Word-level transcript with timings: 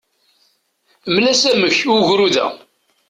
Mel-as 1.13 1.41
amek 1.51 1.77
i 1.79 1.87
ugrud-a. 1.95 2.47